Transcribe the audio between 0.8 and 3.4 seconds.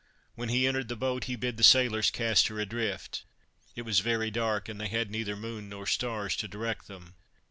the boat he bid the sailors cast her adrift;